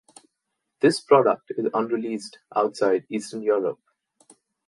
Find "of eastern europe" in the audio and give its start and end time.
3.03-3.79